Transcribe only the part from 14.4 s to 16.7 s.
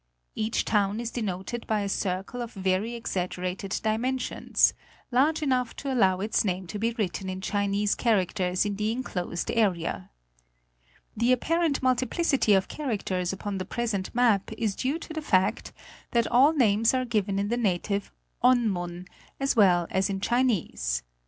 is due to the fact that all